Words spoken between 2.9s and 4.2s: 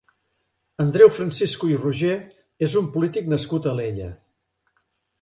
polític nascut a Alella.